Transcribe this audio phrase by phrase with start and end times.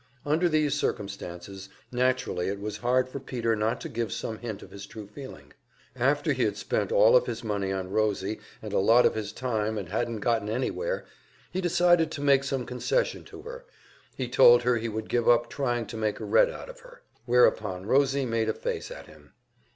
[0.25, 4.71] Under these circumstances, naturally it was hard for Peter not to give some hint of
[4.71, 5.53] his true feeling.
[5.95, 9.31] After he had spent all of his money on Rosie and a lot of his
[9.31, 11.05] time and hadn't got anywhere,
[11.51, 13.63] he decided to make some concession to her
[14.17, 17.03] he told her he would give up trying to make a Red out of her.
[17.27, 19.33] Whereupon Rosie made a face at him.